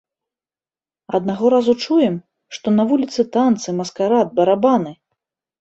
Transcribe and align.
Аднаго 1.19 1.45
разу 1.55 1.75
чуем, 1.87 2.17
што 2.59 2.67
на 2.79 2.83
вуліцы 2.93 3.21
танцы, 3.39 3.69
маскарад, 3.83 4.27
барабаны. 4.41 4.91